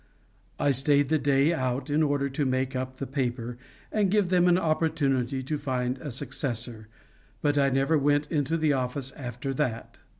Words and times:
I 0.59 0.71
stayed 0.71 1.09
the 1.09 1.19
day 1.19 1.53
out 1.53 1.91
in 1.91 2.01
order 2.01 2.27
to 2.27 2.43
make 2.43 2.75
up 2.75 2.97
the 2.97 3.05
paper 3.05 3.59
and 3.91 4.09
give 4.09 4.29
them 4.29 4.47
an 4.47 4.57
opportunity 4.57 5.43
to 5.43 5.59
find 5.59 5.99
a 5.99 6.09
successor, 6.09 6.87
but 7.43 7.55
I 7.55 7.69
never 7.69 7.99
went 7.99 8.25
into 8.31 8.57
the 8.57 8.73
office 8.73 9.11
after 9.11 9.53
that. 9.53 9.99